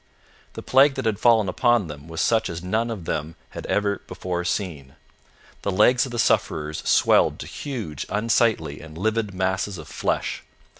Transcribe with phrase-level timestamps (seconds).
[0.53, 4.01] The plague that had fallen upon them was such as none of them had ever
[4.07, 4.95] before seen.
[5.61, 10.41] The legs of the sufferers swelled to huge, unsightly, and livid masses of flesh.